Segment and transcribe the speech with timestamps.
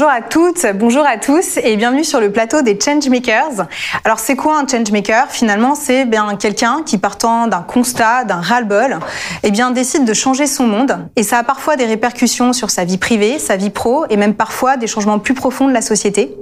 [0.00, 3.66] Bonjour à toutes, bonjour à tous et bienvenue sur le plateau des Changemakers.
[4.02, 5.26] Alors c'est quoi un changemaker?
[5.28, 8.98] Finalement, c'est bien quelqu'un qui partant d'un constat, d'un ras-le-bol,
[9.42, 12.86] eh bien décide de changer son monde et ça a parfois des répercussions sur sa
[12.86, 16.34] vie privée, sa vie pro et même parfois des changements plus profonds de la société.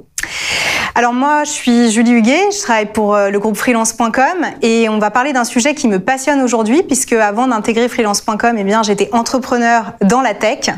[0.95, 4.99] Alors moi, je suis Julie Huguet, je travaille pour euh, le groupe freelance.com et on
[4.99, 9.09] va parler d'un sujet qui me passionne aujourd'hui puisque avant d'intégrer freelance.com, eh bien j'étais
[9.13, 10.71] entrepreneur dans la tech.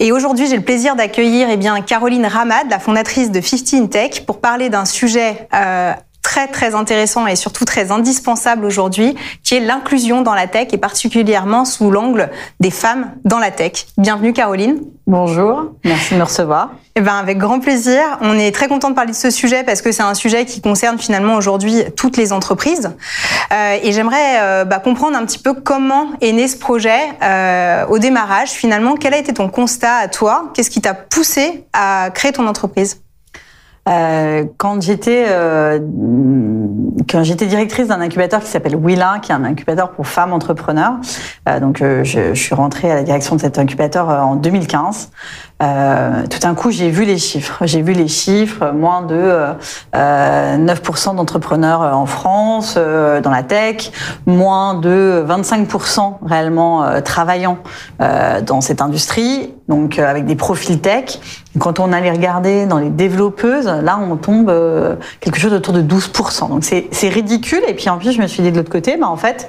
[0.00, 3.86] Et aujourd'hui, j'ai le plaisir d'accueillir eh bien Caroline Ramad, la fondatrice de 50 in
[3.86, 9.54] Tech, pour parler d'un sujet euh, très très intéressant et surtout très indispensable aujourd'hui, qui
[9.54, 12.30] est l'inclusion dans la tech et particulièrement sous l'angle
[12.60, 13.86] des femmes dans la tech.
[13.96, 14.82] Bienvenue Caroline.
[15.06, 16.72] Bonjour, merci de me recevoir.
[16.96, 18.02] Eh ben avec grand plaisir.
[18.20, 20.60] On est très content de parler de ce sujet parce que c'est un sujet qui
[20.60, 22.92] concerne finalement aujourd'hui toutes les entreprises.
[23.52, 27.84] Euh, et j'aimerais euh, bah, comprendre un petit peu comment est né ce projet euh,
[27.86, 28.50] au démarrage.
[28.50, 30.52] Finalement, quel a été ton constat à toi?
[30.54, 33.03] Qu'est-ce qui t'a poussé à créer ton entreprise?
[33.88, 35.78] Euh, quand j'étais euh,
[37.10, 40.94] quand j'étais directrice d'un incubateur qui s'appelle Willa, qui est un incubateur pour femmes entrepreneurs,
[41.48, 44.36] euh, donc euh, je, je, suis rentrée à la direction de cet incubateur euh, en
[44.36, 45.10] 2015.
[45.60, 47.66] tout d'un coup, j'ai vu les chiffres.
[47.66, 49.32] J'ai vu les chiffres, moins de
[49.94, 53.90] 9% d'entrepreneurs en France, dans la tech,
[54.26, 57.58] moins de 25% réellement travaillant
[57.98, 61.18] dans cette industrie, donc avec des profils tech.
[61.58, 65.82] Quand on allait regarder dans les développeuses, là, on tombe euh, quelque chose autour de
[65.82, 66.48] 12%.
[66.48, 67.62] Donc c'est ridicule.
[67.68, 69.48] Et puis en plus, je me suis dit de l'autre côté, bah, en fait,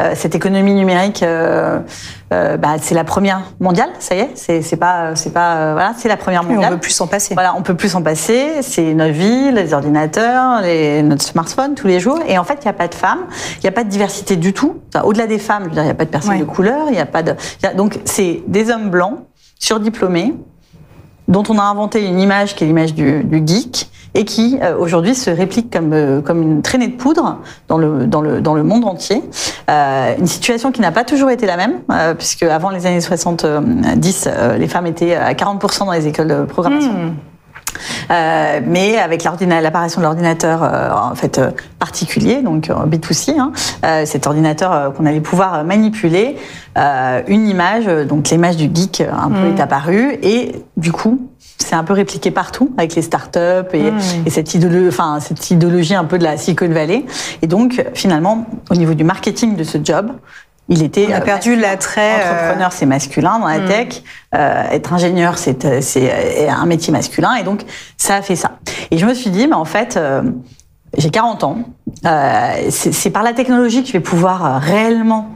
[0.00, 1.78] euh, cette économie numérique, euh,
[2.30, 3.90] bah, c'est la première mondiale.
[4.00, 6.72] Ça y est, c'est pas, c'est pas, voilà, c'est la première mondiale.
[6.72, 7.34] on peut plus s'en passer.
[7.34, 8.62] Voilà, on peut plus s'en passer.
[8.62, 12.18] C'est notre vie, les ordinateurs, les, notre smartphone tous les jours.
[12.26, 13.26] Et en fait, il n'y a pas de femmes,
[13.58, 14.80] il n'y a pas de diversité du tout.
[15.02, 17.22] Au-delà des femmes, il n'y a pas de personnes de couleur, il n'y a pas
[17.22, 17.34] de.
[17.76, 19.20] donc c'est des hommes blancs
[19.58, 20.34] surdiplômés
[21.28, 25.14] dont on a inventé une image qui est l'image du, geek et qui euh, aujourd'hui
[25.14, 28.62] se réplique comme euh, comme une traînée de poudre dans le dans le dans le
[28.62, 29.22] monde entier.
[29.70, 31.80] Euh, une situation qui n'a pas toujours été la même
[32.18, 34.28] puisque avant les années 70,
[34.58, 36.92] les femmes étaient à 40% dans les écoles de programmation.
[36.92, 37.14] Hmm.
[38.10, 43.52] Euh, mais avec l'apparition de l'ordinateur euh, en fait euh, particulier, donc B2C, hein,
[44.04, 46.36] cet ordinateur qu'on allait pouvoir manipuler,
[46.76, 49.56] une image, donc l'image du geek un peu mm.
[49.56, 53.38] est apparue et du coup c'est un peu répliqué partout avec les startups
[53.72, 53.98] et, mm.
[54.26, 57.04] et cette, idéologie, enfin, cette idéologie un peu de la Silicon Valley.
[57.42, 60.10] Et donc, finalement, au niveau du marketing de ce job,
[60.68, 61.08] il était.
[61.10, 62.14] On a perdu l'attrait.
[62.16, 63.68] Entrepreneur, c'est masculin dans la mm.
[63.68, 64.02] tech.
[64.34, 67.62] Euh, être ingénieur, c'est euh, c'est euh, un métier masculin, et donc
[67.96, 68.52] ça a fait ça.
[68.90, 69.98] Et je me suis dit, mais en fait,
[70.96, 71.58] j'ai 40 ans.
[72.70, 75.30] c'est par la technologie que je vais pouvoir réellement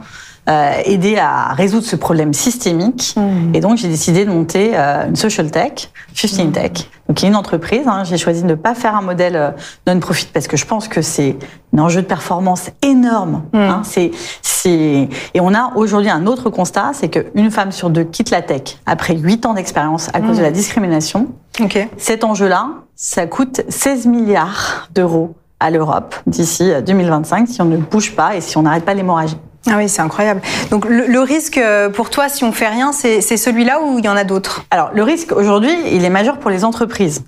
[0.49, 3.13] euh, aider à résoudre ce problème systémique.
[3.15, 3.53] Mmh.
[3.53, 6.51] Et donc, j'ai décidé de monter euh, une social tech, 15 mmh.
[6.51, 6.71] Tech,
[7.07, 7.87] donc une entreprise.
[7.87, 8.03] Hein.
[8.03, 9.51] J'ai choisi de ne pas faire un modèle euh,
[9.85, 11.37] non-profit parce que je pense que c'est
[11.75, 13.43] un enjeu de performance énorme.
[13.53, 13.57] Mmh.
[13.57, 13.81] Hein.
[13.85, 14.09] C'est,
[14.41, 15.09] c'est...
[15.35, 18.79] Et on a aujourd'hui un autre constat, c'est qu'une femme sur deux quitte la tech
[18.87, 21.27] après 8 ans d'expérience à cause de la discrimination.
[21.59, 21.89] Okay.
[21.97, 28.15] Cet enjeu-là, ça coûte 16 milliards d'euros à l'Europe d'ici 2025 si on ne bouge
[28.15, 29.37] pas et si on n'arrête pas l'hémorragie.
[29.67, 30.41] Ah oui, c'est incroyable.
[30.71, 34.09] Donc le, risque euh, pour toi, si on fait rien, c'est celui-là ou il y
[34.09, 34.65] en a d'autres?
[34.71, 37.23] Alors le risque aujourd'hui, il est majeur pour les entreprises.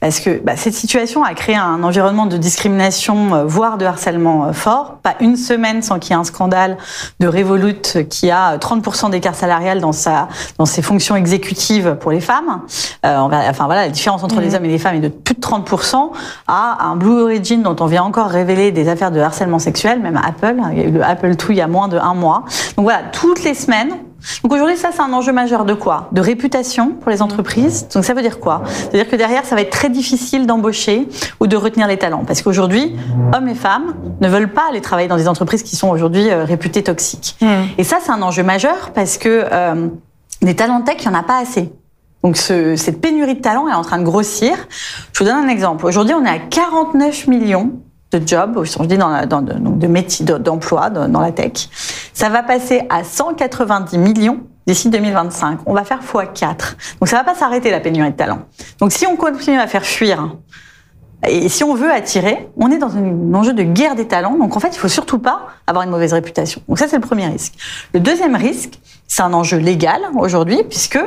[0.00, 4.46] Parce que bah, cette situation a créé un environnement de discrimination, euh, voire de harcèlement
[4.46, 4.98] euh, fort.
[5.02, 6.78] Pas une semaine sans qu'il y ait un scandale
[7.20, 10.28] de Revolut qui a 30% d'écart salarial dans, sa,
[10.58, 12.62] dans ses fonctions exécutives pour les femmes.
[13.04, 14.54] Euh, enfin voilà, la différence entre les mmh.
[14.54, 16.10] hommes et les femmes est de plus de 30%.
[16.48, 20.16] À un Blue Origin dont on vient encore révéler des affaires de harcèlement sexuel, même
[20.16, 20.56] Apple.
[20.72, 22.44] Il y a eu le Apple II il y a moins de un mois.
[22.76, 23.90] Donc voilà, toutes les semaines,
[24.42, 26.08] donc aujourd'hui, ça, c'est un enjeu majeur de quoi?
[26.12, 27.88] De réputation pour les entreprises.
[27.94, 28.62] Donc ça veut dire quoi?
[28.66, 31.08] C'est-à-dire que derrière, ça va être très difficile d'embaucher
[31.40, 32.24] ou de retenir les talents.
[32.26, 32.96] Parce qu'aujourd'hui,
[33.34, 36.44] hommes et femmes ne veulent pas aller travailler dans des entreprises qui sont aujourd'hui euh,
[36.44, 37.36] réputées toxiques.
[37.40, 37.46] Mmh.
[37.78, 39.88] Et ça, c'est un enjeu majeur parce que euh,
[40.42, 41.72] des talents tech, il n'y en a pas assez.
[42.22, 44.52] Donc ce, cette pénurie de talents est en train de grossir.
[45.12, 45.86] Je vous donne un exemple.
[45.86, 47.72] Aujourd'hui, on est à 49 millions
[48.12, 51.68] de jobs, je dis dans, la, dans donc de métiers, d'emploi dans la tech.
[52.12, 55.60] Ça va passer à 190 millions d'ici 2025.
[55.66, 56.76] On va faire x4.
[57.00, 58.40] Donc ça va pas s'arrêter la pénurie de talent.
[58.78, 60.36] Donc si on continue à faire fuir
[61.28, 64.36] et si on veut attirer, on est dans un enjeu de guerre des talents.
[64.36, 66.62] Donc en fait, il faut surtout pas avoir une mauvaise réputation.
[66.66, 67.54] Donc ça, c'est le premier risque.
[67.92, 70.98] Le deuxième risque, c'est un enjeu légal aujourd'hui, puisque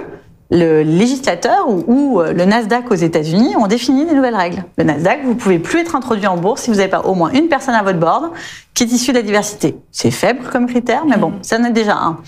[0.53, 4.63] le législateur ou, euh, le Nasdaq aux États-Unis ont défini des nouvelles règles.
[4.77, 7.31] Le Nasdaq, vous pouvez plus être introduit en bourse si vous n'avez pas au moins
[7.31, 8.29] une personne à votre board
[8.73, 9.75] qui est issue de la diversité.
[9.91, 12.19] C'est faible comme critère, mais bon, ça en est déjà un.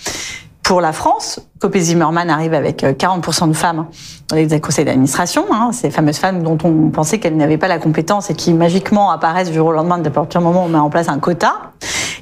[0.66, 3.86] Pour la France, Copé Zimmerman arrive avec 40% de femmes
[4.28, 7.78] dans les conseils d'administration, hein, ces fameuses femmes dont on pensait qu'elles n'avaient pas la
[7.78, 10.68] compétence et qui magiquement apparaissent du jour au lendemain à partir du moment où on
[10.68, 11.70] met en place un quota.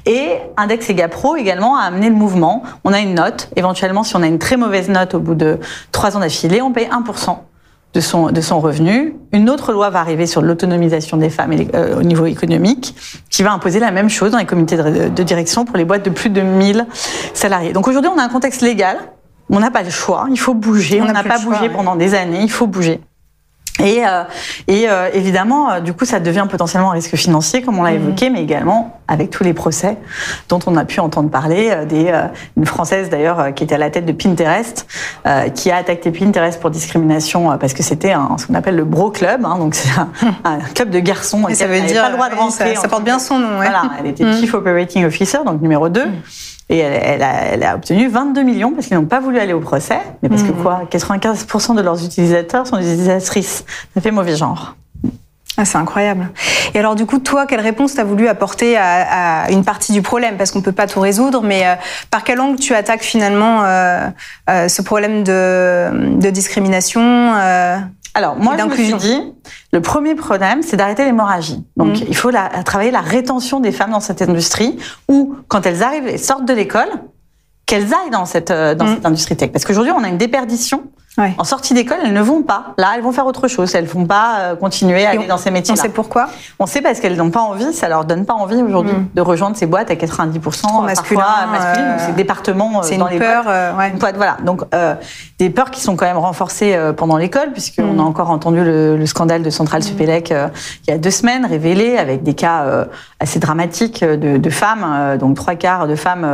[0.05, 2.61] Et Index Egapro également a amené le mouvement.
[2.83, 3.49] On a une note.
[3.55, 5.59] Éventuellement, si on a une très mauvaise note au bout de
[5.91, 7.37] trois ans d'affilée, on paye 1%
[7.95, 9.15] de son, de son revenu.
[9.31, 12.93] Une autre loi va arriver sur l'autonomisation des femmes euh, au niveau économique,
[13.29, 16.03] qui va imposer la même chose dans les comités de, de direction pour les boîtes
[16.03, 16.85] de plus de 1000
[17.33, 17.71] salariés.
[17.71, 18.97] Donc aujourd'hui, on a un contexte légal.
[19.49, 20.27] On n'a pas le choix.
[20.29, 21.01] Il faut bouger.
[21.01, 22.41] On n'a pas bougé pendant des années.
[22.41, 22.99] Il faut bouger.
[23.79, 24.23] Et, euh,
[24.67, 27.91] et euh, évidemment, euh, du coup, ça devient potentiellement un risque financier, comme on l'a
[27.91, 28.03] mhm.
[28.03, 29.97] évoqué, mais également avec tous les procès
[30.49, 31.75] dont on a pu entendre parler.
[31.87, 32.11] Des,
[32.57, 34.87] une Française d'ailleurs qui était à la tête de Pinterest,
[35.53, 39.45] qui a attaqué Pinterest pour discrimination parce que c'était ce qu'on appelle le bro club,
[39.45, 39.91] hein, donc c'est
[40.43, 41.47] un, club de garçons.
[41.47, 42.75] Et ça veut dire pas le droit de rentrer.
[42.75, 43.59] Ça, porte bien son nom.
[43.59, 43.67] Ouais.
[43.69, 44.39] Voilà, elle était mhm.
[44.39, 46.01] Chief Operating Officer, donc numéro 2.
[46.69, 49.59] Et elle, a, elle, a, obtenu 22 millions parce qu'ils n'ont pas voulu aller au
[49.59, 49.99] procès.
[50.23, 50.63] Mais parce que mhm.
[50.63, 50.81] quoi?
[50.89, 53.65] 95% de leurs utilisateurs sont des utilisatrices.
[53.93, 54.75] Ça fait mauvais genre.
[55.57, 56.27] Ah, c'est incroyable.
[56.73, 59.93] Et alors du coup, toi, quelle réponse tu as voulu apporter à, à, une partie
[59.93, 60.35] du problème?
[60.35, 61.75] Parce qu'on ne peut pas tout résoudre, mais euh,
[62.11, 64.07] par quel angle tu attaques finalement euh,
[64.49, 67.01] euh, ce problème de, de discrimination
[67.35, 67.77] euh,
[68.15, 69.33] alors, moi, je me suis dit,
[69.73, 71.61] le premier problème, c'est d'arrêter l'hémorragie.
[71.75, 72.05] Donc, mm.
[72.07, 74.77] il faut la, travailler la rétention des femmes dans cette industrie,
[75.09, 76.87] ou quand elles arrivent et sortent de l'école,
[77.65, 78.95] qu'elles aillent dans cette, euh, dans mm.
[78.95, 79.51] cette industrie tech.
[79.51, 80.83] Parce qu'aujourd'hui, on a une déperdition
[81.17, 82.73] en sortie d'école, elles ne vont pas.
[82.77, 83.73] Là, elles vont faire autre chose.
[83.73, 85.79] Elles ne vont pas euh, continuer à aller dans ces métiers-là.
[85.79, 86.27] On sait pourquoi
[86.59, 89.07] On sait parce qu'elles n'ont pas envie, ça leur donne pas envie aujourd'hui mm.
[89.15, 93.13] de rejoindre ces boîtes à 90% masculin, parfois masculines, euh, ces départements c'est dans une
[93.13, 93.45] les peur,
[93.97, 94.17] boîtes.
[94.17, 94.63] Voilà, donc
[95.39, 97.99] des peurs qui sont quand même renforcées pendant l'école, puisqu'on mm.
[97.99, 99.85] a encore entendu le, scandale de Centrale mm.
[99.85, 100.33] Supélec
[100.87, 102.65] il y a deux semaines, révélé avec des cas
[103.19, 106.27] assez dramatiques de, de femmes, donc trois quarts de femmes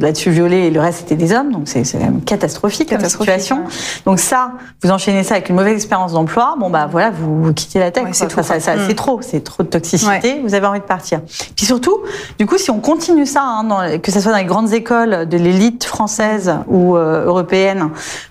[0.00, 1.82] là-dessus violées et le reste c'était des hommes, donc c'est
[2.24, 3.67] catastrophique, catastrophique comme situation.
[4.04, 7.78] Donc ça, vous enchaînez ça avec une mauvaise expérience d'emploi, bon bah voilà, vous, quittez
[7.78, 8.04] la tech.
[8.12, 8.94] c'est mm.
[8.94, 10.40] trop, c'est trop de toxicité.
[10.42, 11.20] Vous avez envie de partir.
[11.56, 11.98] Puis surtout,
[12.38, 15.36] du coup, si on continue ça, hein, que ce soit dans les grandes écoles de
[15.36, 17.90] l'élite française ou euh, européenne,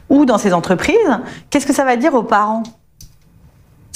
[0.09, 0.95] ou dans ces entreprises,
[1.49, 2.63] qu'est-ce que ça va dire aux parents?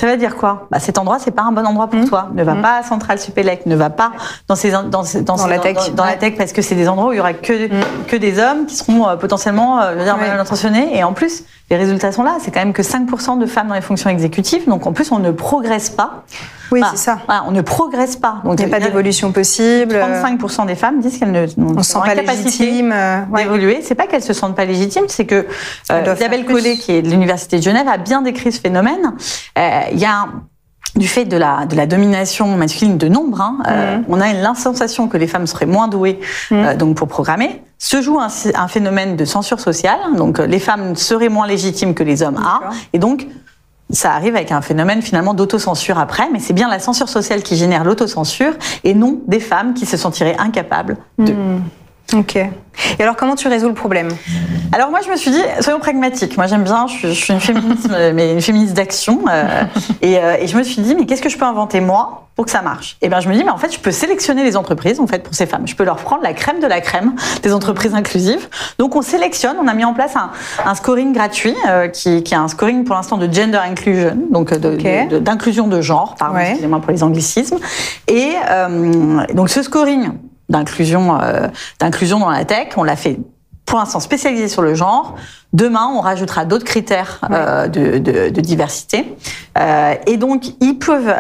[0.02, 0.68] Ça veut dire quoi?
[0.72, 2.10] Bah, Cet endroit, c'est pas un bon endroit pour mmh.
[2.10, 2.30] toi.
[2.34, 2.62] Ne va mmh.
[2.64, 4.12] pas à Centrale Supélec, ne va pas
[4.48, 7.10] dans, ces, dans, dans, dans, la tech, dans, la tech parce que c'est des endroits
[7.10, 7.84] où il y aura que, mmh.
[8.08, 10.98] que des hommes qui seront euh, potentiellement euh, je veux dire, mal intentionnés.
[10.98, 12.36] Et en plus, les résultats sont là.
[12.42, 14.68] C'est quand même que 5% de femmes dans les fonctions exécutives.
[14.68, 16.24] Donc en plus, on ne progresse pas.
[16.70, 17.20] Oui, c'est ça.
[17.48, 18.42] on ne progresse pas.
[18.44, 19.96] Donc il n'y a, pas d'évolution possible.
[19.96, 23.80] 35% des femmes disent qu'elles ne on sont pas légitimes euh, d'évoluer.
[23.84, 25.48] C'est pas qu'elles se sentent pas légitimes, c'est que
[25.92, 29.16] euh, Isabelle Collet, qui est de l'université de Genève, a bien décrit ce phénomène.
[29.58, 30.28] Euh, il y a
[30.96, 34.06] du fait de la, de la domination masculine de nombre, hein, euh, mhm.
[34.10, 36.20] on a l'insensation que les femmes seraient moins douées
[36.52, 36.76] mhm.
[36.76, 37.62] donc pour programmer.
[37.78, 42.04] Se joue un, un, phénomène de censure sociale, donc les femmes seraient moins légitimes que
[42.04, 43.28] les hommes à, et donc
[43.92, 47.56] ça arrive avec un phénomène finalement d'autocensure après, mais c'est bien la censure sociale qui
[47.56, 48.54] génère l'autocensure
[48.84, 51.34] et non des femmes qui se sentiraient incapables de.
[51.34, 51.62] Hmm.
[52.16, 52.36] Ok.
[52.36, 54.10] Et alors, comment tu résous le problème?
[54.74, 56.38] Alors, moi, je me suis dit, soyons pragmatiques.
[56.38, 59.22] Moi, j'aime bien, je suis, une féministe, mais une féministe d'action.
[59.30, 59.64] Euh,
[60.02, 62.46] et, euh, et, je me suis dit, mais qu'est-ce que je peux inventer, moi, pour
[62.46, 62.98] que ça marche?
[63.02, 65.20] Et bien, je me dis, mais en fait, je peux sélectionner les entreprises, en fait,
[65.24, 65.68] pour ces femmes.
[65.68, 68.48] Je peux leur prendre la crème de la crème des entreprises inclusives.
[68.80, 70.32] Donc, on sélectionne, on a mis en place un,
[70.66, 74.54] un scoring gratuit, euh, qui, qui est un scoring pour l'instant de gender inclusion, donc
[74.54, 77.60] d'inclusion de, de, genre, pardon, excusez-moi pour les anglicismes.
[78.08, 78.34] Et
[79.34, 80.12] donc, ce scoring,
[80.52, 81.48] d'inclusion euh,
[81.80, 82.70] d'inclusion dans la tech.
[82.78, 83.20] On l'a fait
[83.66, 85.16] pour l'instant spécialisé sur le genre.
[85.54, 89.16] Demain, on rajoutera d'autres critères euh, de, de, de, diversité.
[89.58, 91.14] Euh, et donc, ils peuvent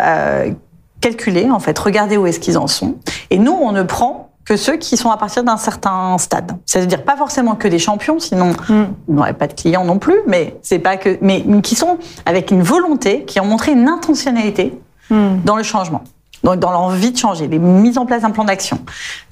[0.99, 2.97] calculer, en fait, regarder où est-ce qu'ils en sont.
[3.29, 6.57] Et nous, on ne prend que ceux qui sont à partir d'un certain stade.
[6.65, 8.85] C'est-à-dire pas forcément que des champions, sinon mm.
[9.07, 12.51] on n'aurait pas de clients non plus, mais c'est pas que, mais qui sont avec
[12.51, 14.77] une volonté, qui ont montré une intentionnalité
[15.09, 15.41] mm.
[15.45, 16.03] dans le changement
[16.43, 18.79] donc dans l'envie de changer, les mises en place d'un plan d'action,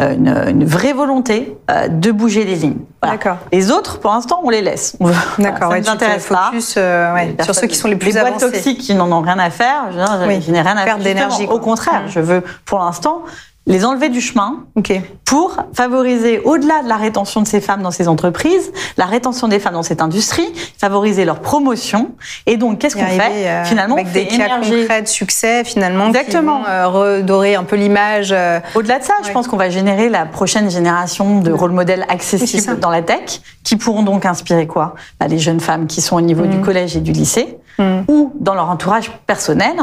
[0.01, 2.77] euh, une, une, vraie volonté euh, de bouger les lignes.
[3.01, 3.17] Voilà.
[3.17, 3.37] D'accord.
[3.51, 4.95] Les autres, pour l'instant, on les laisse.
[5.39, 5.71] D'accord.
[5.71, 6.51] ça ne nous intéresse pas.
[6.77, 9.39] Euh, ouais, sur ceux qui sont les plus les boîtes toxiques qui n'en ont rien
[9.39, 9.91] à faire.
[9.91, 9.97] Je,
[10.41, 10.97] je n'ai rien à faire.
[10.97, 11.47] d'énergie.
[11.47, 13.23] Au contraire, je veux, pour l'instant,
[13.69, 14.65] les enlever du chemin
[15.25, 19.59] pour favoriser, au-delà de la rétention de ces femmes dans ces entreprises, la rétention des
[19.59, 20.47] femmes dans cette industrie,
[20.79, 22.09] favoriser leur promotion.
[22.47, 26.61] Et donc, qu'est-ce qu'on fait euh, Finalement, avec des cas concrets de succès, finalement, Exactement.
[26.61, 28.31] qui vont euh, redorer un peu l'image.
[28.31, 32.07] Euh, au-delà de ça, je pense qu'on va générer la prochaine génération de rôles modèles
[32.09, 34.95] accessibles dans la tech, qui pourront donc inspirer quoi?
[35.19, 36.61] Bah, Les jeunes femmes qui sont au niveau du mmh.
[36.61, 38.03] collège et du lycée, mm.
[38.07, 39.75] ou dans leur entourage personnel,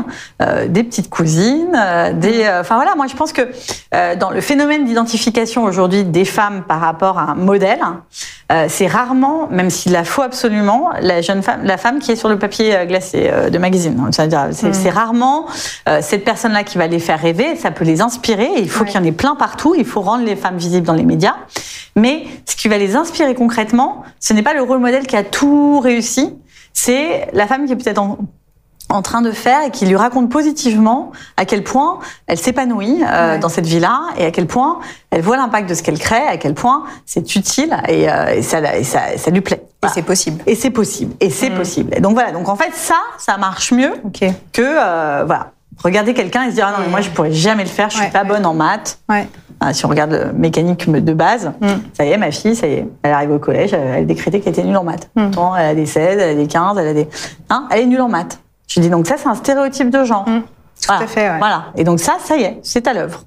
[0.42, 2.44] euh, des petites cousines, euh, des.
[2.44, 3.42] Euh, enfin voilà, moi je pense que
[3.94, 7.80] euh, dans le phénomène d'identification aujourd'hui des femmes par rapport à un modèle,
[8.52, 12.16] euh, c'est rarement, même s'il la faut absolument, la jeune femme, la femme qui est
[12.16, 14.00] sur le papier glacé de magazine.
[14.12, 14.74] C'est-à-dire, c'est, mm.
[14.74, 15.46] c'est rarement
[16.00, 17.56] cette personne-là qui va les faire rêver.
[17.56, 18.50] Ça peut les inspirer.
[18.58, 19.74] il faut qu'il y en ait plein partout.
[19.76, 21.34] Il faut rendre les femmes visibles dans les médias.
[21.96, 25.24] Mais ce qui va les inspirer concrètement, ce n'est pas le rôle modèle qui a
[25.24, 26.36] tout réussi,
[26.76, 28.18] c'est la femme qui est peut-être en,
[28.90, 33.38] en train de faire et qui lui raconte positivement à quel point elle s'épanouit euh,
[33.38, 34.80] dans cette vie-là et à quel point
[35.10, 38.42] elle voit l'impact de ce qu'elle crée, à quel point c'est utile et, euh, et,
[38.42, 39.62] ça, et ça, ça, lui plaît.
[39.84, 40.42] Et c'est possible.
[40.46, 41.14] Et c'est possible.
[41.20, 41.54] Et c'est mmh.
[41.54, 41.94] possible.
[41.96, 42.32] Et donc voilà.
[42.32, 43.94] Donc en fait, ça, ça marche mieux
[44.52, 45.52] que euh, voilà.
[45.82, 47.98] Regarder quelqu'un et se dire ah non mais moi je pourrais jamais le faire, je
[47.98, 48.98] suis pas bonne en maths.
[49.08, 49.28] Ouais.
[49.60, 51.66] Ah, si on regarde le mécanique de base, mm.
[51.94, 54.40] ça y est, ma fille, ça y est, elle arrive au collège, elle, a décrété
[54.40, 55.08] qu'elle était nulle en maths.
[55.14, 55.30] Mm.
[55.58, 57.08] Elle a des 16, elle a des 15, elle a des.
[57.48, 58.38] Hein, elle est nulle en maths.
[58.68, 60.28] Je dis donc ça, c'est un stéréotype de genre.
[60.28, 60.42] Mm.
[60.82, 61.38] Tout à fait, ouais.
[61.38, 61.66] Voilà.
[61.76, 63.22] Et donc ça, ça y est, c'est à l'œuvre.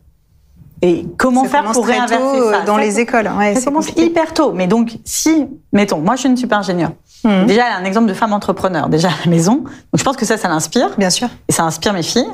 [0.81, 2.61] Et comment faire pour réinverser tôt ça?
[2.61, 4.53] dans les écoles ouais, Ça commence hyper tôt.
[4.53, 6.91] Mais donc, si, mettons, moi je suis une super ingénieure.
[7.23, 7.45] Mmh.
[7.47, 9.55] Déjà, elle a un exemple de femme entrepreneur, déjà à la maison.
[9.55, 10.91] Donc, je pense que ça, ça l'inspire.
[10.97, 11.27] Bien sûr.
[11.49, 12.29] Et ça inspire mes filles.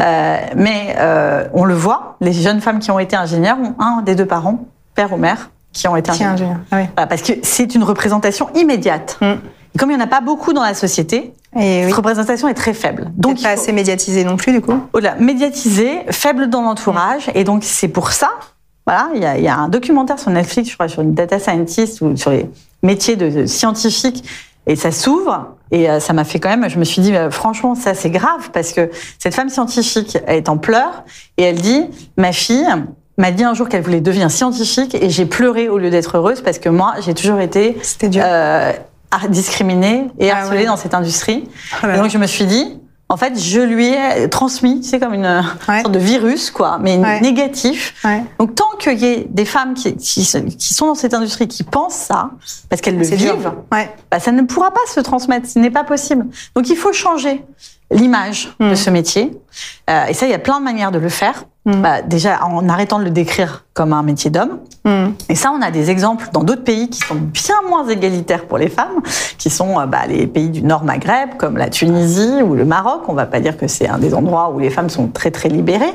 [0.00, 4.02] Euh, mais euh, on le voit, les jeunes femmes qui ont été ingénieures ont un
[4.02, 6.34] des deux parents, père ou mère, qui ont été ingénieurs.
[6.34, 6.56] Ingénieur.
[6.70, 6.88] Ah oui.
[6.94, 9.18] voilà, parce que c'est une représentation immédiate.
[9.20, 9.26] Mmh.
[9.74, 11.92] Et comme il n'y en a pas beaucoup dans la société, et cette oui.
[11.92, 13.10] représentation est très faible.
[13.16, 13.60] Donc pas faut...
[13.60, 14.78] assez médiatisée non plus, du coup?
[14.92, 17.28] Voilà, médiatisée, faible dans l'entourage.
[17.28, 17.32] Mmh.
[17.36, 18.30] Et donc, c'est pour ça
[18.86, 21.12] voilà, il y, a, il y, a, un documentaire sur Netflix, je crois, sur une
[21.12, 22.48] data scientist ou sur les
[22.82, 24.24] métiers de, de scientifiques.
[24.66, 25.56] Et ça s'ouvre.
[25.70, 28.08] Et euh, ça m'a fait quand même, je me suis dit, euh, franchement, ça c'est
[28.08, 31.04] grave parce que cette femme scientifique elle est en pleurs
[31.36, 31.84] et elle dit,
[32.16, 32.66] ma fille
[33.18, 36.40] m'a dit un jour qu'elle voulait devenir scientifique et j'ai pleuré au lieu d'être heureuse
[36.40, 38.72] parce que moi, j'ai toujours été euh,
[39.28, 40.66] discriminée et harcelée ah ouais.
[40.66, 41.48] dans cette industrie.
[41.82, 42.78] Oh et donc je me suis dit,
[43.10, 45.80] en fait, je lui ai transmis, c'est comme une ouais.
[45.80, 47.20] sorte de virus, quoi, mais ouais.
[47.22, 47.94] négatif.
[48.04, 48.22] Ouais.
[48.38, 50.26] Donc, tant qu'il y ait des femmes qui, qui,
[50.58, 52.32] qui, sont dans cette industrie, qui pensent ça,
[52.68, 55.48] parce qu'elles le vivent, bah, ça ne pourra pas se transmettre.
[55.48, 56.26] Ce n'est pas possible.
[56.54, 57.42] Donc, il faut changer
[57.90, 58.70] l'image mmh.
[58.70, 59.30] de ce métier.
[59.88, 61.44] Euh, et ça, il y a plein de manières de le faire.
[61.68, 61.82] Mmh.
[61.82, 64.58] Bah, déjà, en arrêtant de le décrire comme un métier d'homme.
[64.86, 65.08] Mmh.
[65.28, 68.56] Et ça, on a des exemples dans d'autres pays qui sont bien moins égalitaires pour
[68.56, 69.02] les femmes,
[69.36, 73.02] qui sont euh, bah, les pays du Nord Maghreb, comme la Tunisie ou le Maroc.
[73.08, 75.50] On va pas dire que c'est un des endroits où les femmes sont très très
[75.50, 75.92] libérées.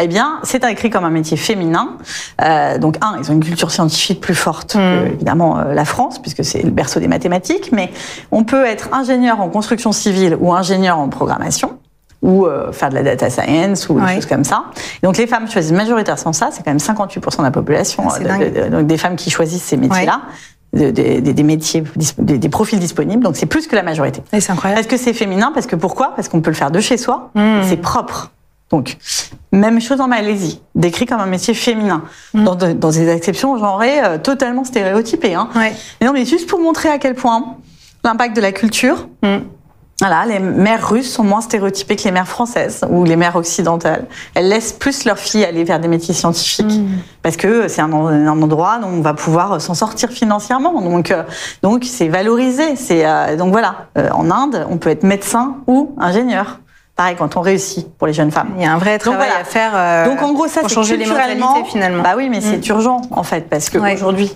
[0.00, 1.98] Eh bien, c'est écrit comme un métier féminin.
[2.40, 6.18] Euh, donc, un, ils ont une culture scientifique plus forte que, évidemment, euh, la France,
[6.20, 7.70] puisque c'est le berceau des mathématiques.
[7.70, 7.92] Mais
[8.32, 11.78] on peut être ingénieur en construction civile ou ingénieur en programmation
[12.22, 14.64] ou euh, faire de la data science ou des choses comme ça.
[15.02, 18.38] Donc les femmes choisissent majoritairement ça, c'est quand même 58% de la population, ah, euh,
[18.38, 20.22] de, de, donc des femmes qui choisissent ces métiers-là.
[20.26, 20.32] Ouais.
[20.74, 21.84] Des, métiers,
[22.16, 24.22] des, profils disponibles, donc c'est plus que la majorité.
[24.32, 24.80] Et c'est incroyable.
[24.80, 26.14] Est-ce que c'est féminin Parce que pourquoi?
[26.16, 27.64] Parce qu'on peut le faire de chez soi, mmh.
[27.68, 28.30] c'est propre.
[28.70, 28.96] Donc,
[29.52, 32.44] même chose en Malaisie, décrit comme un métier féminin, mmh.
[32.44, 35.34] dans, dans, des exceptions genrées euh, totalement stéréotypées.
[35.34, 35.50] Hein.
[35.54, 35.74] Ouais.
[36.02, 37.56] Non, mais juste pour montrer à quel point
[38.02, 39.36] l'impact de la culture, mmh.
[40.00, 44.06] Voilà, les mères russes sont moins stéréotypées que les mères françaises ou les mères occidentales.
[44.34, 46.98] Elles laissent plus leurs filles aller vers des métiers scientifiques mmh.
[47.22, 50.80] parce que c'est un, un, endroit où on va pouvoir s'en sortir financièrement.
[50.80, 51.22] Donc, euh,
[51.62, 52.74] donc c'est valorisé.
[52.74, 53.86] C'est euh, donc voilà.
[53.96, 56.58] Euh, en Inde, on peut être médecin ou ingénieur.
[56.96, 58.50] Pareil, quand on réussit pour les jeunes femmes.
[58.56, 59.40] Il y a un vrai travail voilà.
[59.40, 59.70] à faire.
[59.74, 62.02] Euh, donc en gros, ça, pour changer les mentalités finalement.
[62.02, 62.42] Bah oui, mais mmh.
[62.42, 63.94] c'est urgent en fait parce que ouais.
[63.94, 64.32] aujourd'hui.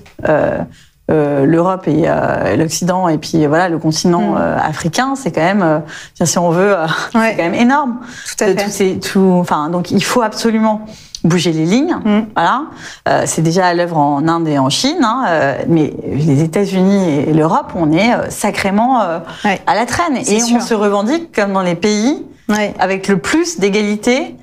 [1.08, 4.36] Euh, l'Europe et euh, l'Occident et puis voilà le continent Mm.
[4.38, 5.78] euh, africain, c'est quand même, euh,
[6.24, 6.72] si on veut,
[7.14, 7.30] ouais.
[7.30, 7.98] c'est quand même énorme.
[8.36, 8.54] Tout à fait.
[8.56, 10.82] Tout, ces, tout, enfin, donc il faut absolument
[11.24, 11.96] bouger les lignes.
[12.04, 12.20] Mm.
[12.34, 12.62] Voilà,
[13.08, 17.20] euh, c'est déjà à l'œuvre en Inde et en Chine, hein, euh, mais les États-Unis
[17.28, 19.00] et l'Europe, on est euh, sacrément
[19.44, 19.60] ouais.
[19.66, 20.56] à la traîne et sûr.
[20.56, 22.74] on se revendique comme dans les pays ouais.
[22.78, 24.36] avec le plus d'égalité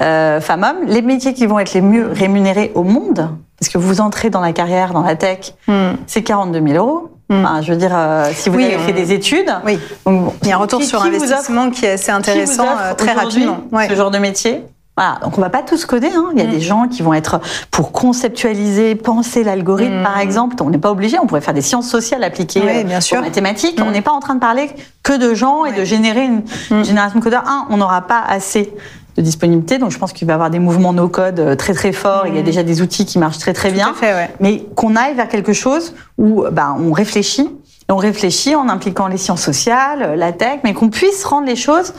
[0.00, 0.86] euh, femmes-hommes.
[0.86, 4.40] Les métiers qui vont être les mieux rémunérés au monde, parce que vous entrez dans
[4.40, 5.90] la carrière, dans la tech, mm.
[6.06, 7.10] c'est 42 000 euros.
[7.28, 7.44] Mm.
[7.44, 9.78] Enfin, je veux dire, euh, si vous oui, avez fait des études, oui.
[10.06, 12.66] donc, bon, il y a un retour qui, sur qui investissement qui est assez intéressant
[12.66, 13.60] euh, très rapidement.
[13.70, 13.88] Ouais.
[13.88, 14.64] Ce genre de métier?
[14.96, 16.08] Voilà, donc on va pas tous coder.
[16.08, 16.30] Hein.
[16.32, 16.50] Il y a mm.
[16.50, 17.40] des gens qui vont être
[17.70, 20.56] pour conceptualiser, penser l'algorithme, par exemple.
[20.62, 21.18] On n'est pas obligé.
[21.18, 23.78] On pourrait faire des sciences sociales appliquées oui, bien aux mathématiques.
[23.84, 24.70] On n'est pas en train de parler
[25.02, 27.44] que de gens et de générer une, une génération de codeurs.
[27.46, 28.72] Un, on n'aura pas assez
[29.16, 29.78] de disponibilité.
[29.78, 32.24] Donc je pense qu'il va y avoir des mouvements no-code très très forts.
[32.24, 32.28] Mmh.
[32.28, 33.94] Il y a déjà des outils qui marchent très très Tout bien.
[33.94, 34.30] Fait, ouais.
[34.40, 37.48] Mais qu'on aille vers quelque chose où bah, on réfléchit.
[37.88, 41.92] On réfléchit en impliquant les sciences sociales, la tech, mais qu'on puisse rendre les choses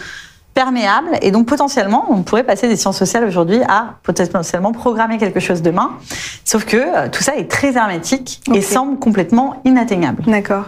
[0.53, 5.39] perméable et donc potentiellement on pourrait passer des sciences sociales aujourd'hui à potentiellement programmer quelque
[5.39, 5.91] chose demain.
[6.43, 10.23] Sauf que euh, tout ça est très hermétique et semble complètement inatteignable.
[10.27, 10.65] D'accord.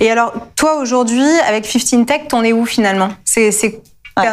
[0.00, 3.08] Et alors, toi aujourd'hui, avec 15 Tech, t'en es où finalement?
[3.24, 3.50] C'est,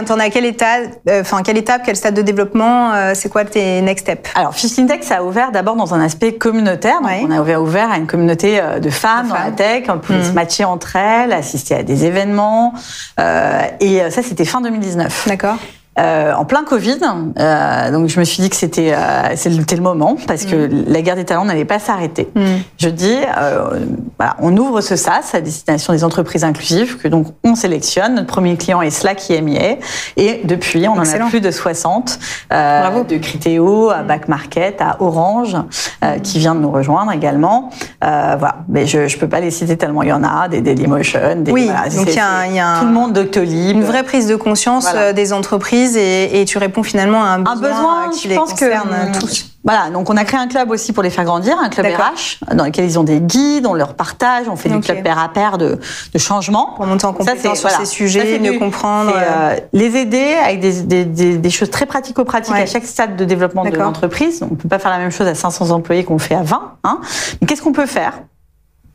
[0.05, 0.77] t'en es à quel état,
[1.09, 4.29] euh, enfin quelle étape, quel stade de développement euh, C'est quoi tes next steps?
[4.35, 7.01] Alors, Fishing Tech, ça a ouvert d'abord dans un aspect communautaire.
[7.01, 7.21] Donc, Ouais.
[7.27, 9.83] On a ouvert, ouvert à une communauté euh, de femmes De dans la tech.
[9.89, 10.25] On pouvait Mhm.
[10.25, 12.73] se matcher entre elles, assister à des événements.
[13.19, 15.25] Euh, et euh, ça, c'était fin 2019.
[15.27, 15.57] D'accord.
[15.99, 16.97] Euh, en plein Covid,
[17.39, 21.01] euh, donc je me suis dit que c'était euh, c'était le moment parce que la
[21.03, 22.29] guerre des talents n'allait pas s'arrêter.
[22.33, 22.41] Mm.
[22.79, 23.79] Je dis, euh,
[24.17, 28.15] voilà, on ouvre ce SaaS à destination des entreprises inclusives que donc on sélectionne.
[28.15, 29.75] Notre premier client est Slack IMIA
[30.17, 31.27] et depuis on en Excellent.
[31.27, 32.17] a plus de 60
[32.51, 33.03] euh, Bravo.
[33.03, 35.55] de Criteo à Back Market à Orange
[36.03, 37.69] euh, qui vient de nous rejoindre également.
[38.03, 40.61] Euh, voilà, mais je je peux pas les citer tellement il y en a des
[40.61, 43.75] Dailymotion, des Oui, voilà, donc il y a y un- tout le monde Doctolib.
[43.75, 45.13] Une vraie prise de conscience Voilà.
[45.13, 48.35] des entreprises et, et tu réponds finalement à un besoin, un besoin, qui je les
[48.35, 49.45] pense que concerne euh, tous.
[49.65, 51.85] Voilà, donc on a créé un club aussi pour les faire grandir, un club.
[51.85, 54.75] RH, dans lequel ils ont des guides, on leur partage, on fait Ok.
[54.75, 55.79] du club pair à pair de,
[56.13, 56.73] de changement.
[56.75, 57.77] Pour monter en compétence sur voilà.
[57.77, 59.13] ces sujets, mieux comprendre.
[59.15, 59.21] euh,
[59.55, 62.63] euh, les aider avec des, des, des, des choses très pratico-pratiques Ouais.
[62.63, 64.41] à chaque stade de développement de l'entreprise.
[64.43, 66.73] On ne peut pas faire la même chose à 500 employés qu'on fait à 20.
[66.83, 66.99] Hein.
[67.39, 68.19] Mais qu'est-ce qu'on peut faire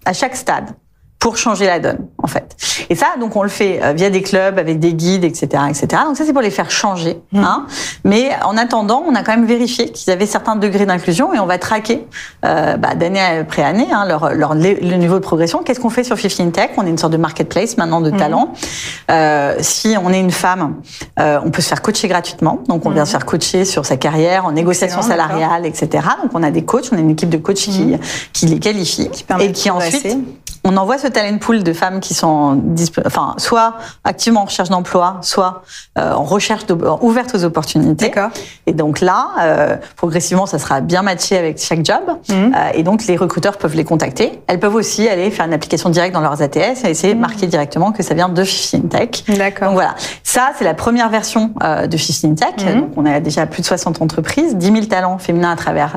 [0.05, 0.67] à chaque stade?
[1.19, 2.57] Pour changer la donne, en fait.
[2.91, 6.03] Et ça, donc, on le fait euh, via des clubs, avec des guides, etc., etc.
[6.07, 7.21] Donc ça, c'est pour les faire changer.
[7.33, 7.39] Mmh.
[7.41, 7.67] Hein.
[8.05, 11.47] Mais en attendant, on a quand même vérifié qu'ils avaient certains degrés d'inclusion et on
[11.47, 12.07] va traquer
[12.45, 15.63] euh, bah, d'année après année hein, leur, leur, le niveau de progression.
[15.65, 16.71] Qu'est-ce qu'on fait sur 15 Tech?
[16.77, 18.19] On est une sorte de marketplace maintenant de Mhm.
[18.19, 18.53] talents.
[19.11, 20.77] Euh, si on est une femme,
[21.19, 22.61] euh, on peut se faire coacher gratuitement.
[22.69, 24.99] Donc, on vient se faire coacher sur sa carrière, en négociation.
[24.99, 26.07] Excellent, salariale, etc.
[26.23, 27.97] Donc, on a des coachs, on a une équipe de coachs qui,
[28.33, 30.07] qui les qualifie Qui et qui ensuite
[30.65, 32.63] on envoie ce talent pool de femmes qui sont
[33.07, 33.75] enfin, soit
[34.05, 35.63] activement en recherche d'emploi, soit
[35.99, 38.09] euh, en recherche de, ouvertes aux opportunités.
[38.09, 38.31] D'accord.
[38.67, 42.03] Et donc là, euh, progressivement, ça sera bien matché avec chaque job.
[42.29, 42.55] Mhm.
[42.55, 44.41] Euh, et donc, les recruteurs peuvent les contacter.
[44.47, 47.47] Elles peuvent aussi aller faire une application directe dans leurs ATS et essayer de marquer
[47.47, 49.37] directement que ça vient de 15 Tech.
[49.37, 49.69] D'accord.
[49.69, 52.65] Donc voilà, ça c'est la première version euh, de 15 Tech.
[52.65, 52.81] Mhm.
[52.81, 55.97] Donc on a déjà plus de 60 entreprises, 10 000 talents féminins à travers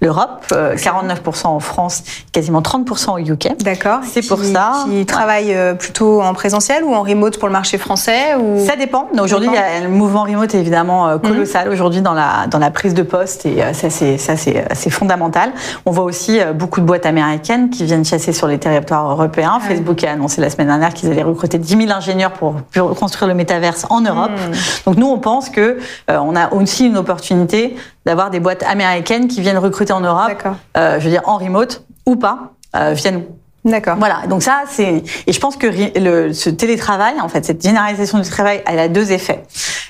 [0.00, 3.56] l'Europe, euh, 49% en France, quasiment 30% au UK.
[3.62, 4.00] D'accord.
[4.06, 4.84] C'est pour ça.
[4.86, 8.64] Qui travaillent euh, plutôt en présentiel ou en remote pour le marché français ou...
[8.64, 9.08] Ça dépend.
[9.20, 12.58] Aujourd'hui, il y a le mouvement remote est évidemment euh, colossal aujourd'hui dans la dans
[12.58, 15.52] la prise de poste et euh, ça c'est fondamental.
[15.86, 19.58] On voit aussi beaucoup de boîtes américaines qui viennent chasser sur les territoires européens.
[19.60, 19.74] Ouais.
[19.74, 23.28] Facebook a annoncé la semaine dernière qu'ils allaient recruter 10 000 ingénieurs pour, pour construire
[23.28, 24.30] le métaverse en Europe.
[24.30, 24.52] Hmm.
[24.86, 25.78] Donc nous, on pense que
[26.10, 30.42] euh, on a aussi une opportunité d'avoir des boîtes américaines qui viennent recruter en Europe,
[30.76, 33.24] euh, je veux dire en remote ou pas, euh, viennent
[33.64, 33.96] D'accord.
[33.98, 35.02] voilà, donc ça, c'est.
[35.26, 35.66] Et je pense que
[35.98, 39.42] le, ce télétravail, en fait, cette généralisation du travail, elle a deux effets.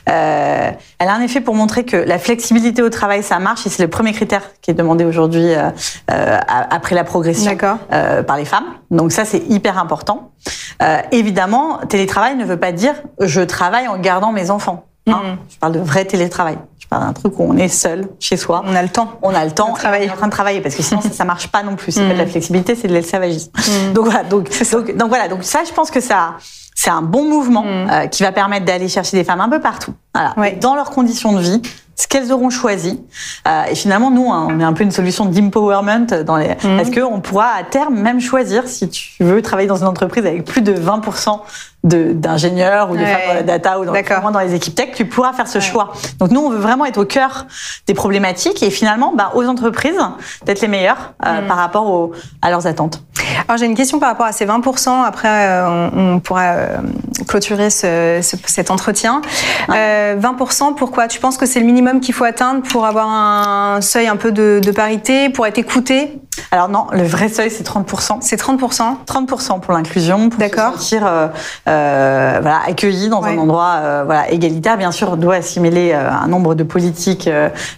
[0.08, 3.70] Euh, elle a un effet pour montrer que la flexibilité au travail, ça marche, et
[3.70, 5.70] c'est le premier critère qui est demandé aujourd'hui euh,
[6.10, 7.56] euh, après la progression
[7.92, 8.66] euh, par les femmes.
[8.90, 10.30] Donc ça, c'est hyper important.
[10.82, 14.84] Euh, évidemment, télétravail ne veut pas dire je travaille en gardant mes enfants.
[15.06, 15.20] Hein.
[15.24, 15.36] Mhm.
[15.50, 16.58] Je parle de vrai télétravail.
[16.78, 19.12] Je parle d'un truc où on est seul chez soi On a le temps.
[19.22, 20.04] on a le temps De travailler.
[20.04, 21.76] et on est en train de travailler parce que sinon ça, ça marche pas non
[21.76, 21.92] plus.
[21.92, 22.08] C'est Mm.
[22.08, 23.50] pas de la flexibilité, c'est de l'esclavagisme.
[23.56, 23.92] Mm.
[23.94, 26.34] Donc voilà, donc, donc donc voilà, donc ça je pense que ça
[26.74, 27.90] c'est un bon mouvement Mm.
[27.90, 29.94] euh, qui va permettre d'aller chercher des femmes un peu partout.
[30.14, 30.58] Voilà, Ouais.
[30.60, 31.62] dans leurs conditions de vie,
[31.96, 33.00] ce qu'elles auront choisi.
[33.48, 36.76] Euh, et finalement nous hein, on est un peu une solution d'empowerment dans les Mm.
[36.76, 40.26] parce que on pourra à terme même choisir si tu veux travailler dans une entreprise
[40.26, 41.04] avec plus de 20 de-
[41.84, 43.06] d'ingénieurs ou de Ouais.
[43.06, 45.64] femmes dans la data ou dans, dans les équipes tech, tu pourras faire ce Ouais.
[45.64, 45.92] choix.
[46.18, 47.46] Donc nous, on veut vraiment être au cœur
[47.86, 49.98] des problématiques et finalement, bah, aux entreprises,
[50.46, 51.46] d'être les meilleures euh, Mm.
[51.46, 53.02] par rapport aux- à leurs attentes.
[53.48, 55.02] Alors j'ai une question par rapport à ces 20%.
[55.02, 56.76] Après, euh, on, on pourra euh,
[57.28, 59.20] clôturer ce- ce- cet entretien.
[59.70, 61.08] Euh, 20%, pourquoi?
[61.08, 64.32] Tu penses que c'est le minimum qu'il faut atteindre pour avoir un seuil un peu
[64.32, 66.20] de, de parité, pour être écouté?
[66.50, 68.18] Alors non, le vrai seuil, c'est 30%.
[68.20, 68.82] C'est 30%.
[69.06, 71.28] 30% pour l'inclusion, pour se sentir euh,
[71.68, 73.30] euh, voilà, accueilli dans Ouais.
[73.34, 74.76] un endroit euh, voilà, égalitaire.
[74.76, 77.28] Bien sûr, on doit assimiler euh, un nombre de politiques,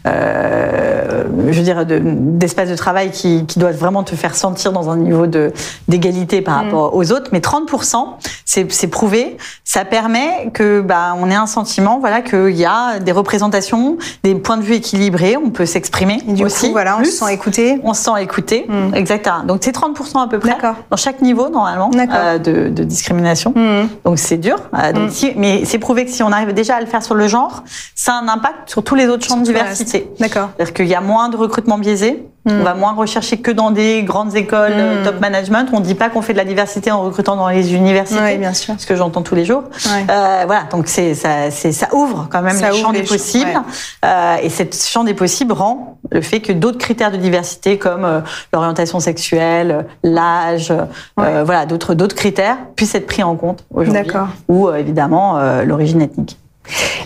[0.07, 4.73] euh, je veux dire, de- d'espaces de, travail qui, qui doivent vraiment te faire sentir
[4.73, 5.53] dans un niveau de
[5.89, 6.65] d'égalité par Mm.
[6.65, 7.31] rapport aux autres.
[7.33, 9.37] Mais 30%, c'est prouvé.
[9.65, 14.35] Ça permet que bah, on ait un sentiment, voilà, qu'il y a des représentations, des
[14.35, 15.37] points de vue équilibrés.
[15.37, 16.67] On peut s'exprimer aussi.
[16.67, 17.11] coup, voilà, on plus.
[17.13, 17.81] se sent écouté.
[17.85, 18.95] On se sent écouté, Mm.
[18.95, 19.43] exactement.
[19.45, 20.57] Donc c'est 30% à peu près
[20.91, 23.53] dans chaque niveau normalement euh, de, de discrimination.
[23.57, 23.89] Mhm.
[24.05, 24.57] Donc c'est dur.
[24.75, 25.11] Euh, donc, Mm.
[25.11, 27.63] si- mais c'est prouvé que si on arrive déjà à le faire sur le genre,
[27.95, 30.09] ça a un impact sur tous les autres champs de diversité.
[30.21, 30.51] D'accord.
[30.57, 32.27] C'est-à-dire qu'il y a moins de recrutement biaisé.
[32.47, 35.05] On va moins rechercher que dans des grandes écoles Mm.
[35.05, 35.69] top management.
[35.73, 38.21] On dit pas qu'on fait de la diversité en recrutant dans les universités.
[38.23, 38.75] Oui, bien sûr.
[38.79, 39.65] Ce que j'entends tous les jours.
[39.87, 40.07] Ouais.
[40.11, 43.51] Euh, voilà, donc c'est ça, c'est ça ouvre quand même Ça le champ des possibles.
[43.51, 43.57] ouais.
[44.05, 48.05] Euh, et cette champ des possibles rend le fait que d'autres critères de diversité comme
[48.05, 48.21] euh,
[48.53, 50.73] l'orientation sexuelle, l'âge,
[51.19, 54.03] euh, voilà, d'autres d'autres critères puissent être pris en compte aujourd'hui.
[54.49, 56.39] Ou euh, évidemment l'origine ethnique.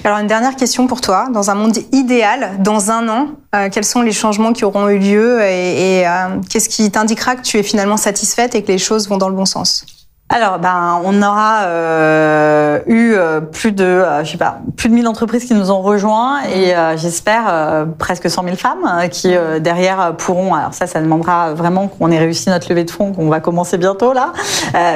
[0.05, 1.29] Alors une dernière question pour toi.
[1.33, 4.99] Dans un monde idéal, dans un an, euh, quels sont les changements qui auront eu
[4.99, 9.09] lieu et, euh, qu'est-ce qui t'indiquera que tu es finalement satisfaite et que les choses
[9.09, 9.85] vont dans le bon sens?
[10.33, 14.95] Alors, ben, on aura euh, eu euh, plus de, euh, je sais pas, plus de
[14.95, 20.55] 1000 entreprises qui nous ont rejoints et j'espère presque 100 000 femmes qui derrière pourront.
[20.55, 23.77] Alors ça, ça demandera vraiment qu'on ait réussi notre levée de fonds, qu'on va commencer
[23.77, 24.33] bientôt là,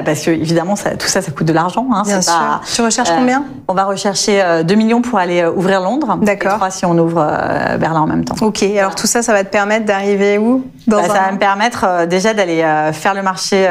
[0.04, 1.86] parce que évidemment, ça, tout ça, ça coûte de l'argent.
[1.92, 2.32] Hein, Bien sûr.
[2.32, 3.44] pas- tu recherches combien?
[3.66, 6.16] On va rechercher euh, 2 millions pour aller ouvrir Londres.
[6.22, 6.56] D'accord.
[6.58, 7.26] 3 si on ouvre
[7.80, 8.36] Berlin en même temps.
[8.46, 8.62] Ok.
[8.78, 10.64] Alors tout ça, ça va te permettre d'arriver où?
[10.86, 13.66] Dans Bah, un ça va me permettre déjà d'aller faire le marché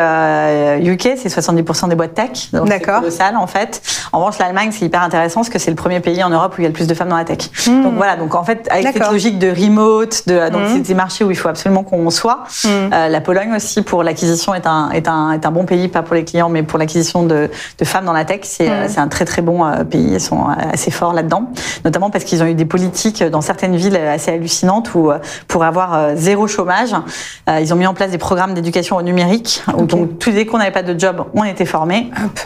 [0.81, 1.29] UK, c'est
[1.61, 2.99] 70% des boîtes tech, donc c'est D'accord.
[2.99, 3.81] colossal en fait.
[4.11, 6.61] En revanche, l'Allemagne c'est hyper intéressant parce que c'est le premier pays en Europe où
[6.61, 7.49] il y a le plus de femmes dans la tech.
[7.67, 7.83] Hmm.
[7.83, 10.75] Donc voilà, donc en fait avec cette logique de remote, de donc Hmm.
[10.75, 12.43] c'est des marchés où il faut absolument qu'on soit.
[12.63, 12.93] Hmm.
[12.93, 16.01] Euh, la Pologne aussi pour l'acquisition est un est un est un bon pays, pas
[16.01, 19.07] pour les clients mais pour l'acquisition de de femmes dans la tech, c'est c'est un
[19.07, 20.13] très très bon euh, pays.
[20.13, 21.49] Ils sont euh, assez forts là-dedans,
[21.85, 25.11] notamment parce qu'ils ont eu des politiques dans certaines villes assez hallucinantes où
[25.47, 26.95] pour avoir zéro chômage,
[27.59, 29.63] ils ont mis en place des programmes d'éducation au numérique.
[29.77, 32.11] Où donc tout dès qu'on n'avait pas de job, on était formé.
[32.23, 32.39] Hop.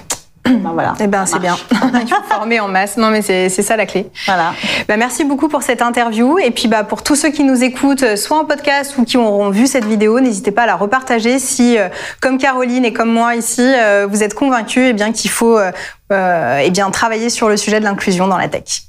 [0.49, 0.93] Ben voilà.
[0.99, 1.57] Eh ben c'est bien.
[1.71, 2.97] Il faut former en masse.
[2.97, 4.09] Non mais c'est ça la clé.
[4.25, 4.53] Voilà.
[4.87, 6.37] Bah, merci beaucoup pour cette interview.
[6.39, 9.17] Et puis bah, pour tous ceux qui nous écoutent, euh, soit en podcast ou qui
[9.17, 11.89] auront vu cette vidéo, n'hésitez pas à la repartager si, euh,
[12.21, 16.61] comme Caroline et comme moi ici, euh, vous êtes convaincus eh bien, qu'il faut euh,
[16.63, 18.83] eh bien, travailler sur le sujet de l'inclusion dans la tech.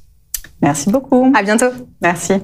[0.63, 1.33] Merci beaucoup.
[1.37, 1.71] À bientôt.
[2.03, 2.35] Merci.